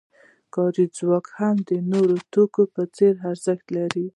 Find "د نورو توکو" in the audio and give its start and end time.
1.69-2.63